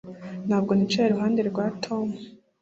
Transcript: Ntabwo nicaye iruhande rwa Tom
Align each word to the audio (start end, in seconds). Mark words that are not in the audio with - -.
Ntabwo 0.47 0.71
nicaye 0.73 1.07
iruhande 1.07 1.41
rwa 1.49 1.65
Tom 1.83 2.07